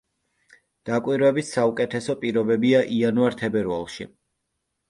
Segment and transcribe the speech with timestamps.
[0.89, 4.09] დაკვირვების საუკეთესო პირობებია იანვარ-თებერვალში.